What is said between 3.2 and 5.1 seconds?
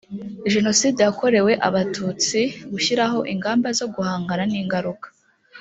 ingamba zo guhangana n ingaruka